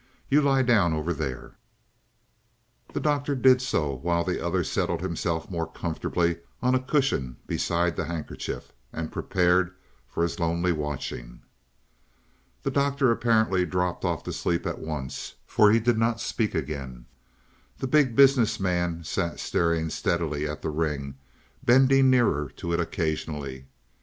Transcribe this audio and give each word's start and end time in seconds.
"You 0.29 0.41
lie 0.41 0.63
down 0.63 0.93
over 0.93 1.13
there." 1.13 1.51
The 2.91 2.99
Doctor 2.99 3.35
did 3.35 3.61
so 3.61 3.93
while 3.97 4.23
the 4.23 4.43
other 4.43 4.63
settled 4.63 5.01
himself 5.01 5.51
more 5.51 5.67
comfortably 5.71 6.39
on 6.59 6.73
a 6.73 6.81
cushion 6.81 7.37
beside 7.45 7.95
the 7.95 8.05
handkerchief, 8.05 8.73
and 8.91 9.11
prepared 9.11 9.75
for 10.07 10.23
his 10.23 10.39
lonely 10.39 10.71
watching. 10.71 11.41
The 12.63 12.71
Doctor 12.71 13.11
apparently 13.11 13.63
dropped 13.63 14.03
off 14.03 14.23
to 14.23 14.33
sleep 14.33 14.65
at 14.65 14.79
once, 14.79 15.35
for 15.45 15.69
he 15.71 15.79
did 15.79 15.99
not 15.99 16.19
speak 16.19 16.55
again. 16.55 17.05
The 17.77 17.85
Big 17.85 18.15
Business 18.15 18.59
Man 18.59 19.03
sat 19.03 19.39
staring 19.39 19.91
steadily 19.91 20.49
at 20.49 20.63
the 20.63 20.71
ring, 20.71 21.13
bending 21.63 22.09
nearer 22.09 22.49
to 22.55 22.73
it 22.73 22.79
occasionally. 22.79 23.67